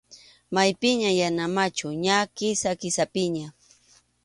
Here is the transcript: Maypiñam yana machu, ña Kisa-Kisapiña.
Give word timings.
Maypiñam 0.53 1.15
yana 1.21 1.45
machu, 1.55 1.87
ña 2.03 2.17
Kisa-Kisapiña. 2.35 3.47